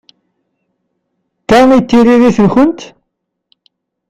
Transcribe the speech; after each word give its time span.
D 1.41 1.43
ta 1.49 1.59
i 1.77 1.79
d 1.81 1.85
tiririt-nkent? 1.89 2.81